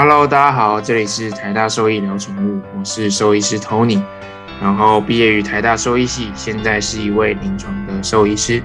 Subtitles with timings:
[0.00, 4.00] Hello，大家好，这里是台大兽医聊宠物，我是兽医师 Tony，
[4.62, 8.62] 然后毕业于台大兽医系，现在是一位临床的兽医师。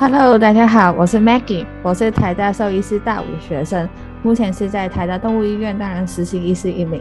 [0.00, 3.88] Hello，大家好，我是 Maggie，我是台大兽医师大五学生，
[4.24, 7.00] 目前是在台大动物医院担任实习医师一名。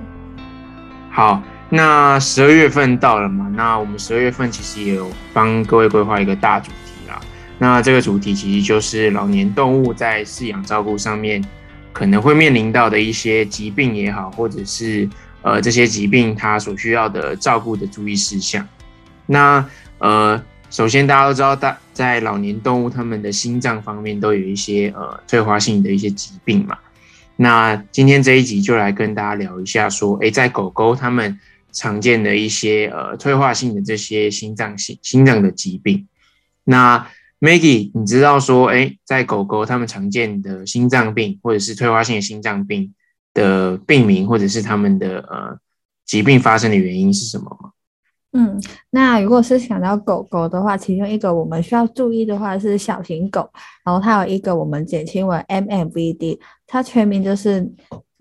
[1.09, 3.49] 好，那十二月份到了嘛？
[3.55, 7.19] 那我们十二月份其实也有帮各位规划一个大主题啦。
[7.57, 11.43] 那这个主题其实就是老年动物在饲养照顾上面
[11.95, 15.09] 可能会面临到的一些疾病也好，或者是
[15.41, 18.67] 呃这些疾病它所需要的照顾的注意事项。
[19.25, 19.65] 那
[19.99, 20.43] 呃。
[20.71, 26.77] 首先，大家都知道，大在老年动物，它们的心脏方面都有一些呃退化性的一些疾病嘛。
[27.37, 31.39] 那今天这一集就来跟大家聊一下，说，哎，在狗狗它们
[31.71, 36.07] 常见的一些呃退化性的这些心脏性心脏的疾病。
[36.65, 37.07] 那
[37.45, 42.91] Maggie，你知道说，哎，在狗狗它们常见的心脏病或者是退化性的心脏病
[43.35, 45.55] 的病名，或者是它们的呃
[46.07, 47.69] 疾病发生的原因是什么吗？
[48.33, 53.47] 嗯，那如果是想到狗狗的话，其中一个我们需要注意的话是小型狗，
[53.85, 57.61] 然后它有一个我们简称为 MMVD，它全名就是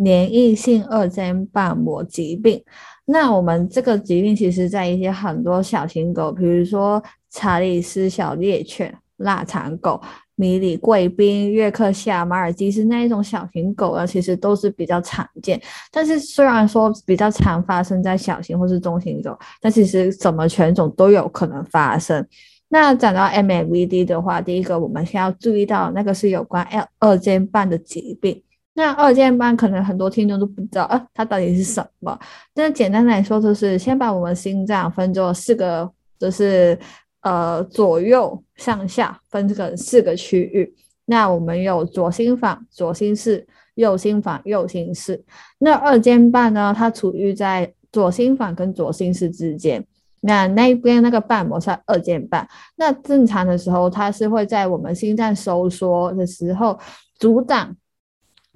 [0.04, 2.62] 粘液性二尖瓣膜疾病。
[3.06, 10.00] 那我们这个疾病其实在一些很多小型狗，比如说查理斯小猎犬、腊肠狗。
[10.36, 15.62] 迷你贵宾、约克夏、马尔济斯那一种小型狗呢，其实都是比较常见。
[15.92, 22.26] 但是虽然说比较常发生在小型或是中型狗，但其实什么犬种都有可能发生。
[22.68, 28.42] 那讲到 MAVD 的话，第一个我们先要注意到那个是有关 L 二尖瓣的疾病。
[28.72, 32.18] 那二尖瓣可能很多听众都不知道啊，它到底是什么？
[32.56, 36.76] 那简单来说，就是先把我们心脏分作四个，就是。
[37.24, 40.74] 呃，左右上下分这个四个区域。
[41.06, 45.24] 那我们有左心房、左心室、右心房、右心室。
[45.58, 46.74] 那二尖瓣呢？
[46.76, 49.82] 它处于在左心房跟左心室之间。
[50.20, 52.46] 那那边那个瓣膜是二尖瓣。
[52.76, 56.78] 那正常的时候，它是会在我们心脏收缩的时候
[57.18, 57.74] 阻挡，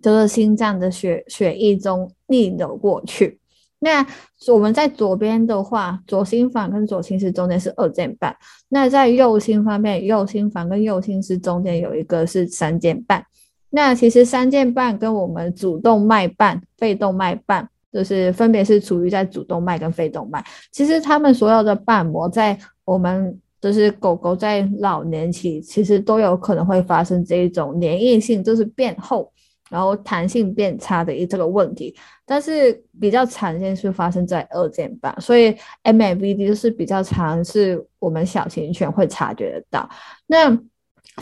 [0.03, 3.39] 就是心脏的血血液中逆流过去。
[3.81, 4.05] 那
[4.49, 8.35] 我们在左边的话，左心房跟左心室中间是二尖瓣。
[8.69, 13.25] 那在右心方面，右心房跟右心室中间有一个是三尖瓣。
[13.71, 20.43] 那其实三尖瓣跟我们主动脉瓣、肺动脉瓣，就是分别是处于在主动脉跟肺动脉。
[20.73, 29.31] 其实它们所有的瓣膜，在我们就是狗狗在老年期，其实都有可能会发生这一种粘液性，就是变厚。
[29.69, 39.89] 然后弹性变差的一这个问题，但是比较常见是发生在二尖瓣，所以 MAVD 就是比较常是我们小型犬会察觉得到。
[40.27, 40.57] 那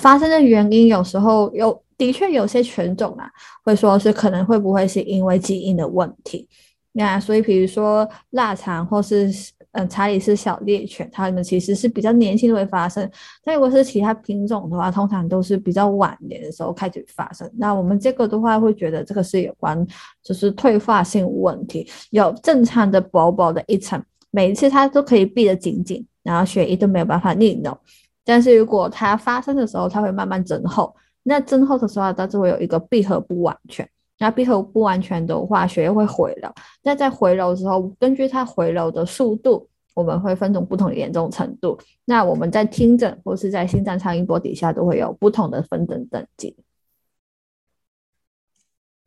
[0.01, 3.31] 发生的原因有时候有的确有些犬种啊，
[3.65, 6.49] 会说是可能会不会是因为基因的问题。
[6.93, 9.31] 那所以比如说腊肠或是。
[9.77, 13.09] 嗯，查理是小猎犬，它们其实是比较年轻会发生。
[13.45, 17.51] 但如果是其他品种的话，通常都是比较晚年的时候开始发生。
[17.57, 19.87] 那我们这个的话，会觉得这个是有关，
[20.23, 21.87] 就是退化性问题。
[22.11, 27.79] 有正常的薄薄的一层，每一次它都可以闭得紧紧，然后血液都没有办法逆流。
[28.25, 30.95] 但是如果它发生的时候，它会慢慢增厚。
[31.23, 33.87] 那增厚的时候，它就会有一个闭合不完全。
[34.19, 36.51] 那闭合不完全的话，血液会回流。
[36.83, 41.79] 那在回流之后，根据它回流的速度，我们会分成不同的严重程度。
[42.05, 46.57] 那我们在听诊或是在心脏超音波底下都会有不同的分等等级。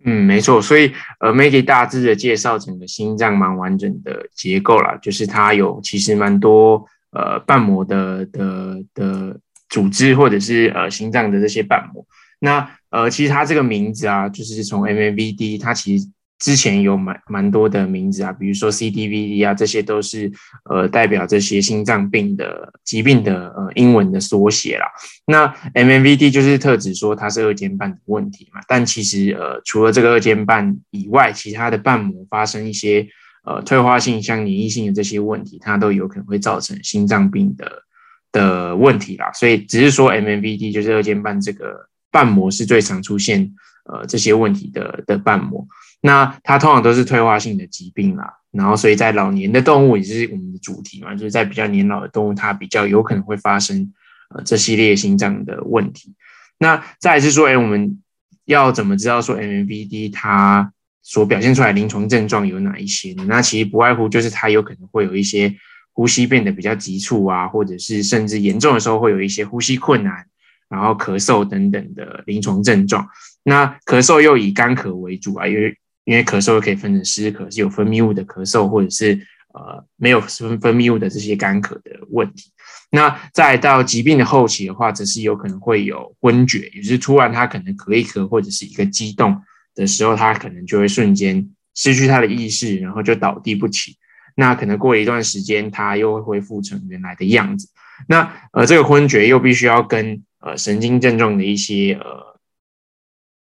[0.05, 0.61] 嗯，没错。
[0.61, 9.37] 所以呃，Maggie 大致的介绍整个心脏蛮完整的结构啦，就是它有其实蛮多呃瓣膜的的的
[9.67, 12.05] 组织，或者是呃心脏的这些瓣膜。
[12.39, 16.07] 那呃，其实它这个名字啊，就是从 MAVD，它其实
[16.39, 20.31] 之前有蛮蛮多的名字啊，比如说 CDVD 啊，这些都是
[20.69, 24.87] 呃代表这些心脏病的疾病的呃英文的缩写啦。
[25.27, 33.05] 那 MAVD 就是特指说它是二尖瓣的问题嘛，但其实呃除了这个二尖瓣以外，其他的瓣膜发生一些
[33.45, 37.83] 呃退化性、像粘液性的这些问题，它都有可能会造成心脏病的
[38.31, 39.31] 的问题啦。
[39.33, 41.88] 所以只是说 M M V D 就是二尖瓣这个。
[42.11, 43.53] 瓣膜是最常出现
[43.85, 45.67] 呃这些问题的的瓣膜，
[46.01, 53.93] 那它通常都是退化性的疾病啦，然后所以在老年的动物也是我们的主题嘛，就是在比较年老的动物，它比较有可能会发生
[54.29, 56.13] 呃这系列心脏的问题。
[56.57, 58.01] 那再是说，哎，我们
[58.45, 63.23] 要怎么知道说 MVD 它所表现出来临床症状有哪一些呢？
[63.27, 65.55] 那其实不外乎就是它有可能会有一些
[65.93, 70.25] 呼吸变得比较急促啊，或者是甚至严重的时候会有一些呼吸困难。
[70.69, 73.07] 然后咳嗽等等的临床症状，
[73.43, 75.75] 那咳嗽又以干咳为主啊，因为
[76.05, 79.15] 因为咳嗽可以分成湿咳，是有分泌物的咳嗽，或者是
[79.53, 82.51] 呃没有分分泌物的这些干咳的问题。
[82.91, 89.41] 那再到疾病的后期的话，则是有可能会有昏厥，也就是突然他可能咳一咳，或者是一个激动
[89.75, 93.95] 的时候，他可能就会瞬间失去他的意识，然后就倒地不起。
[94.35, 97.69] 那可能过一段时间，他又会恢复成原来的样子。
[98.07, 102.39] 那呃，这个昏厥又必须要跟呃神经症状的一些呃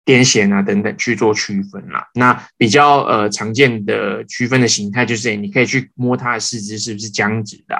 [0.04, 2.08] 癫痫啊等等去做区分啦。
[2.14, 7.76] 那比较呃常见的区分的形态就是，你可以去摸他的四肢是不是僵直的。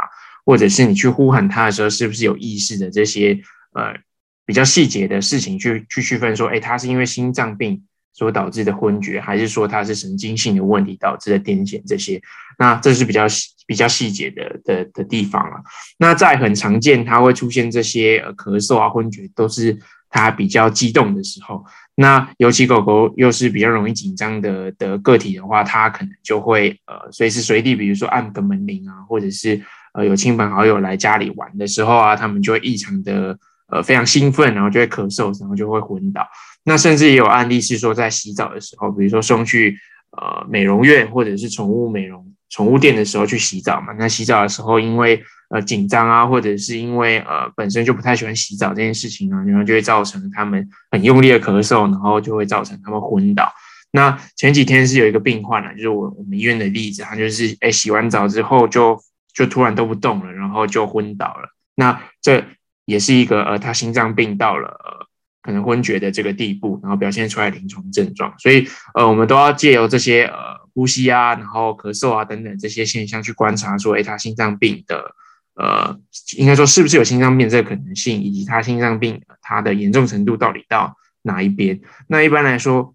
[0.49, 3.37] 或者是你去呼喊他的时候，是不是有意识的这些
[3.73, 3.97] 呃
[4.45, 7.83] 比较细节的事情去去区分说，哎，他是因为心脏病
[8.17, 11.83] 所导致的昏厥，还是说它是神经性的问题导致的癫痫？
[11.87, 12.21] 这些，
[12.59, 13.27] 那这是比较
[13.67, 15.61] 比较细节的的的地方啊。
[15.99, 19.79] 那在很常见，它会出现这些呃咳嗽啊、昏厥，都是
[20.09, 21.63] 它比较激动的时候。
[21.95, 29.63] 那尤其狗狗又是比较容易紧张的的个体的话，它可能就会呃随时随地，比如说按个门铃啊，或者是。
[29.97, 36.21] 呃，有亲朋好友来家里玩的时候啊，他们就会异常的呃非常兴奋，然后就会咳嗽，然后就会昏倒。
[36.67, 39.79] 那甚至也有案例是说，在洗澡的时候，比如说送去
[40.11, 43.95] 呃美容院或者是宠物美容宠物店的时候去洗澡嘛。
[43.99, 53.51] 那洗澡的时候，因为呃紧张啊，或者是因为呃本身就不太喜欢洗澡这件事情啊，然后就会造成他们很用力的咳嗽，然后就会造成他们昏倒。
[53.93, 59.01] 那前几天是有一个病患啊，就是我我们医院的例子，他就是哎洗完澡之后就。
[59.37, 61.55] 就突然都不动了，然后就昏倒了。
[61.75, 62.43] 那这
[62.87, 65.06] 也是一个呃，他心脏病到了呃
[65.47, 68.35] 可能昏厥的这个地步，然后表现出来临床症状。
[68.39, 70.37] 所以呃，我们都要借由这些呃
[70.75, 75.15] 呼吸啊，然后咳嗽啊等等这些现象去观察，说哎，他心脏病的
[75.55, 75.97] 呃，
[76.37, 81.81] 应该说是不是有心脏病这个可能性，以及他心脏病它的严重程度到底到哪一边？
[82.09, 82.93] 那一般来说。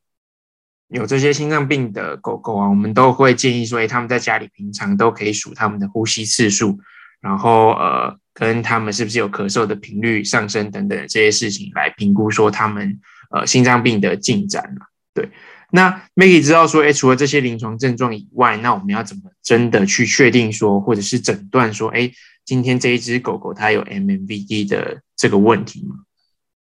[0.94, 6.80] 有这些心脏病的狗狗啊，我们都会建议说，哎，他们在家里平常都可以数他们的呼吸次数，
[7.22, 13.00] 然后呃，跟他们是不是有咳嗽的频率上升等等这些事情来评估说他们
[13.30, 14.74] 呃心脏病的进展
[15.14, 15.30] 对，
[15.72, 22.10] 那 Maggie 知道说，哎，除了这些临床症状以外，那我们要怎么真的去确定说，或者是诊断说，哎，
[22.46, 25.96] 今天这一只狗狗它有 MMVD 的这个问题吗？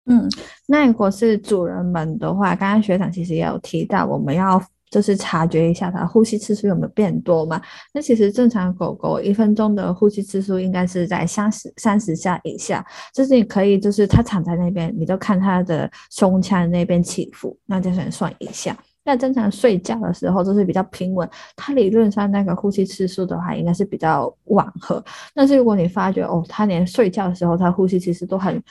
[0.05, 0.29] 嗯，
[0.67, 7.61] 那如果是主人们的话，刚刚学长其实也有提到，我们要就是察觉一下它呼吸次数有没有变多嘛？
[7.93, 18.75] 那其实正常狗狗一分钟的呼吸次数应该是在三十三十下以下，就是你可以就是它躺在那边，你就看它的胸腔那边起伏，那就算算一下。
[19.03, 25.03] 那正常睡觉的时候就是比较平稳，它理论上那个呼吸次数的话应该是比较缓和。
[25.33, 28.61] 但是如果你发觉哦，它连睡觉的时候它呼吸其实都很。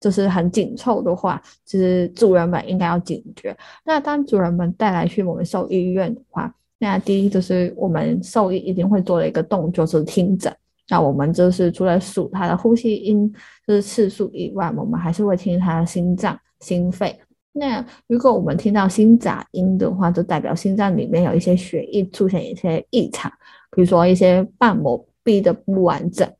[0.00, 3.56] 就是很紧凑的话，其实主人们应该要警觉。
[3.84, 10.54] 那当主人们带来去我们兽医院的话，那第一就是我们兽医一定会做的一个动作就是听诊。
[10.88, 13.32] 那我们就是除了数它的呼吸音
[13.66, 17.18] 就是次数以外，我们还是会听它的心脏、心肺。
[17.52, 23.32] 那如果我们听到心杂音的话，就代表心脏里面有一些血液出现一些异常，
[23.70, 26.30] 比如说一些瓣膜壁的不完整。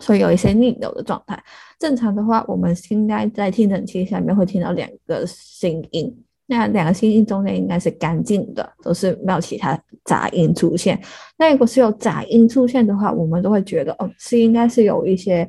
[0.00, 1.40] 所以有一些逆流的状态。
[1.78, 6.12] 正常的话，我们应该在听诊器下面会听到两个声音，
[6.46, 11.00] 那两个声音中间应该是干净的，都是没有其他杂音出现。
[11.38, 15.48] 那如果是有杂音出现的话，我们都会觉得哦，是应该是有一些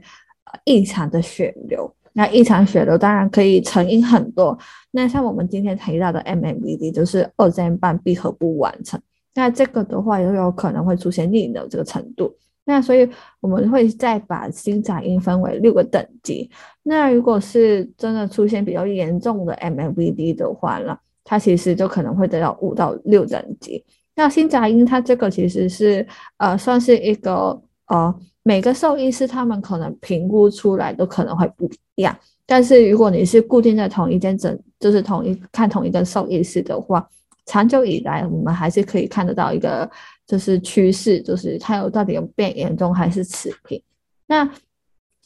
[0.65, 1.91] 异常的血流。
[2.13, 4.57] 那异常血流当然可以成因很多。
[4.91, 8.99] 那像我们今天提到的 MMVD 就是二尖瓣闭合不完成，
[9.33, 12.33] 那这个的话也有可能会出现逆流这个程度。
[12.63, 16.49] 那所以我们会再把心杂音分为六个等级。
[16.83, 23.83] 那如果是真的出现比较严重的 MMVD 的话呢，它其实就可能会得到五到六等级。
[24.15, 26.05] 那心杂音它这个其实是
[26.37, 32.15] 呃算是一个呃每个兽医师他们可能评估出来都可能会不一样。
[32.45, 37.05] 但是如果你是固定在同一间诊，就是同一看同一个兽医师的话，
[37.47, 39.89] 长久以来我们还是可以看得到一个。
[40.31, 43.83] 就是趋势，就是它有到底有变严重还是持平？
[44.27, 44.49] 那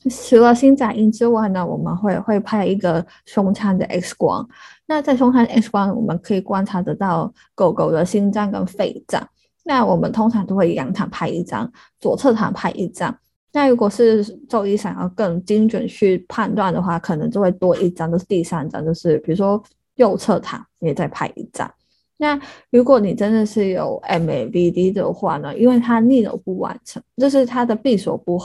[0.10, 4.50] 除了心杂音之外呢，我们会会拍一个胸腔的 X 光。
[4.88, 9.30] 那在胸腔 X 光，我们可以观察得到狗狗的心脏跟肺脏。
[9.64, 13.16] 那我们通常都会仰躺拍一张，左侧躺拍一张。
[13.54, 19.64] 那如果是兽医想要更精准去判断的话，可能就会多一张，就是第三张，就是比如说
[19.98, 21.72] 右侧躺也再拍一张。
[22.18, 25.58] 那如果你真的是有 MAVD 的话呢？
[25.58, 28.40] 因为它逆流不完成，就是它的闭锁不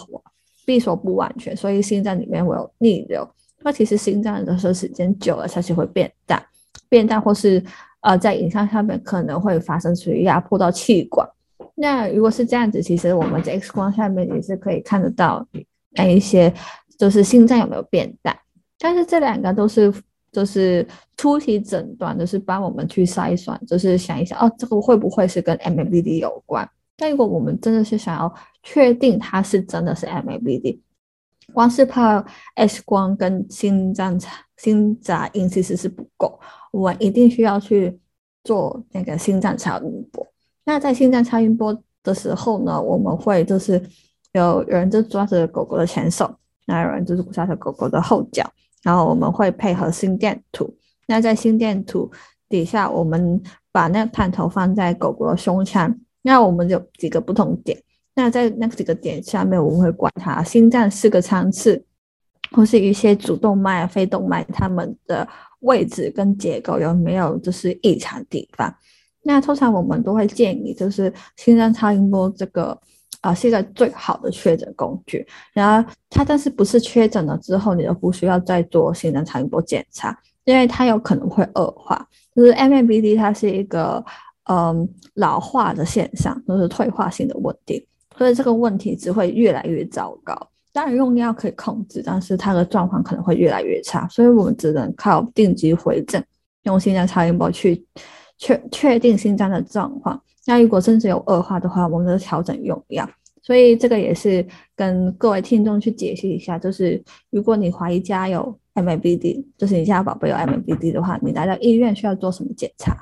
[0.66, 3.28] 闭锁不完全，所以心脏里面会有逆流。
[3.62, 6.44] 那其实心脏的时候时间久了，它就会变大，
[6.88, 7.62] 变大或是
[8.00, 11.28] 呃，在影像上面可能会发生属于压迫到气管。
[11.74, 15.46] 那如果是这样子，其实我们在 X 光下面也是可以看得到
[15.90, 16.52] 那一些，
[16.98, 18.36] 就是心脏有没有变大。
[18.78, 19.92] 但是这两个都是
[20.32, 26.68] 就是初期诊断，就是帮我们去筛选，就是想一想哦，这个会不会是跟 MABD 有关？
[26.96, 28.32] 但如果我们真的是想要
[28.62, 30.80] 确定它是真的是 MABD，
[31.52, 32.22] 光是拍
[32.54, 34.20] X 光跟心脏
[34.58, 36.38] 心杂音其实是不够，
[36.70, 37.98] 我们一定需要去
[38.44, 40.26] 做那个心脏超音波。
[40.64, 43.82] 那在心脏超音波的时候呢，我们会就是
[44.32, 46.32] 有有人就抓着狗狗的前手，
[46.66, 48.48] 那有人就是抓着狗狗的后脚，
[48.82, 50.74] 然后我们会配合心电图。
[51.06, 52.10] 那在心电图
[52.48, 57.80] 底下，我们把那个探头放在狗狗的胸腔，那我们有几个不同点。
[58.14, 61.82] 那在那几个点下面，我们会观察心脏四个舱次，
[62.52, 65.26] 或是一些主动脉、非动脉它们的
[65.60, 68.74] 位置跟结构有没有就是异常地方。
[69.22, 72.78] 那通常我们都会建议，就是心脏超音波这个
[73.20, 75.26] 啊，是一个最好的确诊工具。
[75.52, 82.06] 然后它，但是不是确诊了之后，你就不需要再做心脏超音波检查，因为它有可能会恶化。
[82.34, 84.02] 就是 MABD 它是一个
[84.50, 87.86] 嗯老化的现象，都是退化性的问题，
[88.16, 90.34] 所以这个问题只会越来越糟糕。
[90.72, 96.24] 当然用药可以控制，但是它的状况可能会越来越差，所以我们只能靠定期回诊，
[96.62, 97.84] 用心脏超音波去。
[98.40, 103.08] 确确定心脏的状况，那如果甚至有恶化的话，我们就调整用药。
[103.42, 104.44] 所以这个也是
[104.74, 112.96] 跟各位听众去解析一下，就是如果你怀疑家有 MABD，就是你家宝贝有 MABD 的话，你来到医院需要做什么检查？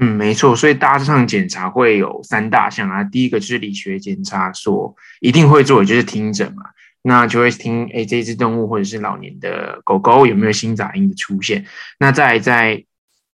[0.00, 0.54] 嗯，没错。
[0.54, 6.62] 所以大致上检查会有三大项啊，第一个就是理学检查，所一定会做，就是听诊嘛，
[7.02, 11.64] 那就会听哎这只动物或者是老年的狗狗有没有心杂音的出现。
[11.98, 12.84] 那再在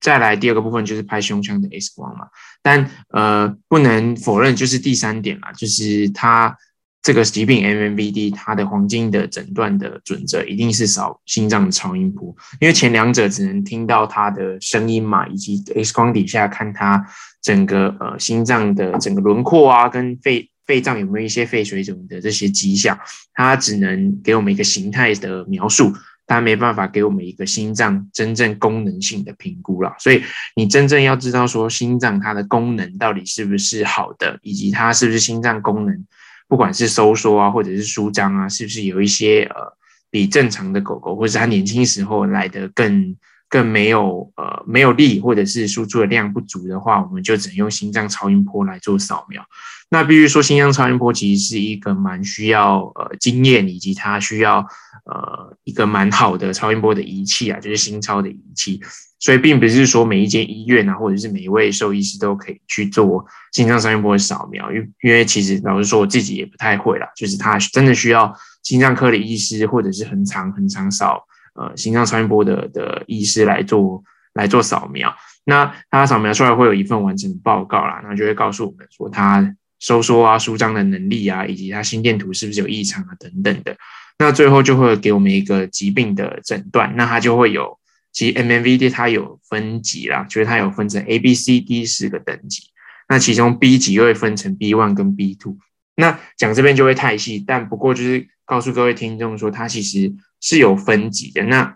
[0.03, 2.27] 再来第二个部分就是拍胸腔的 X 光嘛，
[2.61, 6.55] 但呃不能否认，就是第三点啦，就是它
[7.01, 17.07] 这个疾病 MMVD 它的黄金的诊断的准则一定是扫心脏超音波，因为前两者只能听到它的声音嘛，以及 X 光底下看它
[17.41, 22.99] 整个呃心脏的整个轮廓啊，跟肺肺脏有没有一些肺水肿的这些迹象，
[23.35, 25.93] 它只能给我们一个形态的描述。
[26.27, 30.23] 它没办法给我们一个心脏真正功能性的评估了，所以
[30.57, 36.07] 你真正要知道说心脏它的功能到底是不是好的，以及它是不是心脏功能，
[36.49, 39.77] 不管是收缩啊或者是舒张啊，是不是有一些呃
[40.11, 43.17] 比正常的狗狗或者它年轻时候来的更
[43.53, 49.45] 更没有呃没有力，或者是输出的量不足的话，我们就只能用心脏超音波来做扫描。
[49.91, 54.67] 那必须说，心脏超音波其实是一个蛮需要呃经验，以及它需要
[55.05, 58.81] 呃一个蛮好的超音波的仪器啊，就是心超的仪器。
[59.19, 71.23] 所以并不是说每一间医院啊，或者是每一位兽医师都可以去做心脏超音波的扫描，因因为其实老实说，我自己也不太会啦，就是它真的需要心脏科的医师，或者是很长很长扫
[71.55, 74.03] 呃心脏超音波的的医师来做
[74.35, 75.15] 来做扫描。
[75.45, 79.55] 那他扫描出来会有一份完整的报告啦，那就会告诉我们说他。
[79.83, 83.77] 收缩啊、舒张的能力啊，以及他心电图是不是有异常啊等等的，
[84.17, 86.95] 那最后就会给我们一个疾病的诊断。
[86.97, 87.81] 那他就会有，
[88.13, 92.63] 其实 MMVD 它有分级啦，就是它有分成 A、B、C、D 四个等级。
[93.09, 95.57] 那其中 B 级又会分成 B one 跟 B two。
[95.97, 101.43] 那讲这边就会太细，但不过就是告诉各位听众说，它其实是有分级的。
[101.45, 101.75] 那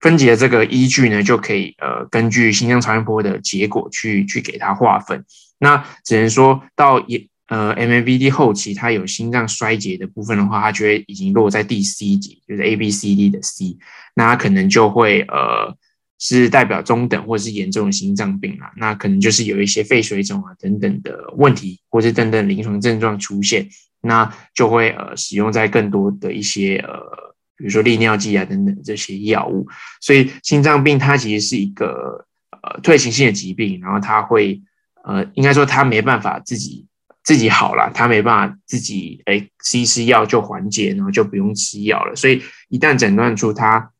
[0.00, 5.24] 分级的这个依据呢，就可以呃根据心脏超音波的结果去去给它划分。
[5.60, 13.78] 那只能说到也呃 MAVD 后期，它有心脏衰竭的部分的话，它就会已经落在第 C 级，就是 A B C D 的 C，
[14.16, 15.76] 那它可能就会呃
[16.18, 23.68] 是代表中等或是严重的心脏病啦，那可能就是有一些肺水肿啊等等的问题，或是等等临床症状出现，
[24.00, 29.66] 那就会呃使用在更多的一些呃比如说利尿剂啊等等这些药物，
[30.00, 32.26] 所以心脏病它其实是一个
[32.62, 34.62] 呃退行性的疾病，然后它会。
[35.04, 36.86] 呃，应该说它没办法自己
[37.24, 42.14] 自己好了，他没办法自己哎吃一吃药就缓解，然后就不用吃药了。
[42.14, 43.90] 所以一旦诊断出他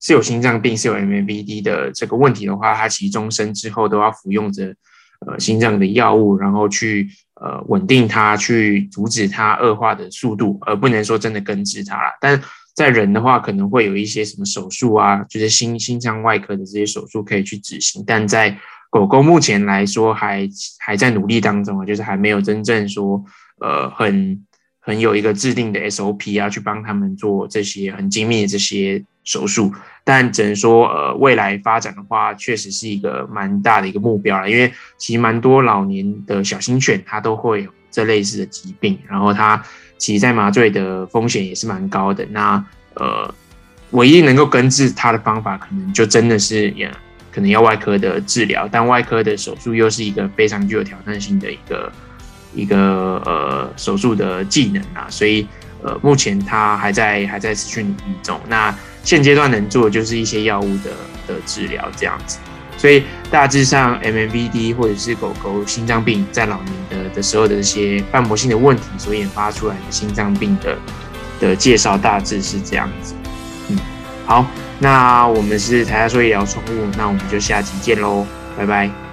[0.00, 4.74] 是有心脏病、是有 M A V D 的这个问题的话，他其终身之后都要服用着
[5.26, 7.08] 呃心脏的药物，然后去
[7.40, 12.10] 呃稳定它，去阻止它恶化的速度，而不能说真的根治它了。
[12.20, 12.40] 但
[12.74, 18.58] 在人的话，可能会有一些什么手术啊，就是心心脏外科的这些手术可以去执行，但在
[18.90, 23.24] 狗狗目前来说还还在努力当中啊，就是还没有真正说
[23.60, 24.46] 呃很
[24.78, 29.70] 很有一个制定的 SOP 啊，去帮他们做这些很精密的这些手术。
[30.02, 34.48] 但只能说，呃，未来发展的话，确实是一个蛮大的一个目标了。
[34.48, 39.60] 因为其实蛮多老年的小型犬，它都会有这类似的疾病，然后它
[39.98, 42.24] 其实在麻醉的风险也是蛮高的。
[42.30, 42.64] 那
[42.94, 43.34] 呃，
[43.90, 46.88] 唯一能够根治它的方法，可能就真的是也
[47.32, 48.68] 可能要外科的治疗。
[48.70, 51.92] 但外科的手术又是一个非常具有挑战性的一个
[52.54, 55.44] 一个呃手术的技能啊，所以
[55.82, 58.40] 呃，目前它还在还在持续努力中。
[58.46, 58.72] 那
[59.06, 60.90] 现阶段能做的就是一些药物的
[61.28, 62.38] 的治疗这样子，
[62.76, 70.76] 所以大致上 M M V D 或者是狗狗心脏病在老年的的时候的这些瓣膜性的问题所引发出来的心脏病的
[71.38, 73.14] 的介绍大致是这样子。
[73.68, 73.78] 嗯，
[74.26, 74.44] 好，
[74.80, 78.26] 那我们是台下说医疗宠物，那我们就下期见喽，
[78.58, 79.05] 拜拜。